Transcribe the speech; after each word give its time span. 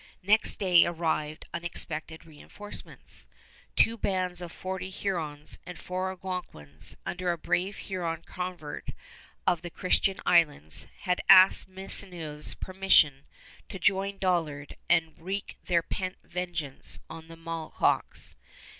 Next 0.23 0.55
day 0.59 0.83
arrived 0.83 1.45
unexpected 1.53 2.21
reënforcements. 2.21 3.27
Two 3.75 3.97
bands 3.99 4.41
of 4.41 4.51
forty 4.51 4.89
Hurons 4.89 5.59
and 5.63 5.77
four 5.77 6.09
Algonquins, 6.09 6.95
under 7.05 7.31
a 7.31 7.37
brave 7.37 7.77
Huron 7.77 8.23
convert 8.23 8.89
of 9.45 9.61
the 9.61 9.69
Christian 9.69 10.19
Islands, 10.25 10.87
had 11.01 11.21
asked 11.29 11.67
Maisonneuve's 11.67 12.55
permission 12.55 13.27
to 13.69 13.77
join 13.77 14.17
Dollard 14.17 14.75
and 14.89 15.19
wreak 15.19 15.59
their 15.65 15.83
pent 15.83 16.17
vengeance 16.23 16.97
on 17.07 17.27
the 17.27 17.37
Mohawks. 17.37 18.33